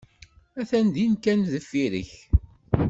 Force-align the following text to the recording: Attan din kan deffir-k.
Attan 0.59 0.87
din 0.95 1.13
kan 1.23 1.39
deffir-k. 1.51 2.11